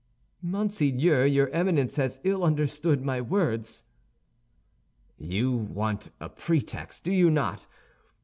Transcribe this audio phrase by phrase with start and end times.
[0.41, 3.83] "Monseigneur, your Eminence has ill understood my words."
[5.19, 7.67] "You want a pretext, do you not?